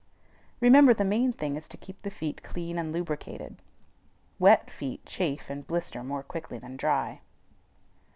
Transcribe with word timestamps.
Remember, 0.61 0.95
the 0.95 1.05
main 1.05 1.31
thing 1.31 1.55
is 1.55 1.67
to 1.67 1.77
keep 1.77 2.01
the 2.01 2.09
feet 2.09 2.41
clean 2.41 2.79
and 2.79 2.91
lubricated. 2.91 3.61
Wet 4.39 4.71
feet 4.71 5.05
chafe 5.05 5.47
and 5.47 5.67
blister 5.67 6.03
more 6.03 6.23
quickly 6.23 6.57
than 6.57 6.75
dry. 6.75 7.21